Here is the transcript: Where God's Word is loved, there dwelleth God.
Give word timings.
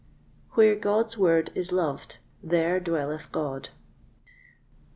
Where 0.53 0.75
God's 0.75 1.15
Word 1.15 1.51
is 1.53 1.71
loved, 1.71 2.17
there 2.41 2.79
dwelleth 2.79 3.31
God. 3.31 3.69